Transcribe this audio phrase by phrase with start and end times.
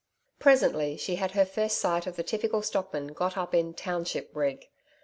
[0.39, 4.65] Presently she had her first sight of the typical stockman got up in 'township rig.'